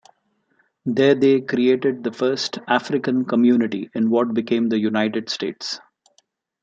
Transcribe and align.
There 0.87 1.13
they 1.13 1.41
created 1.41 2.03
the 2.03 2.11
first 2.11 2.57
African 2.67 3.23
community 3.23 3.91
in 3.93 4.09
what 4.09 4.33
became 4.33 4.67
the 4.67 4.79
United 4.79 5.29
States. 5.29 5.79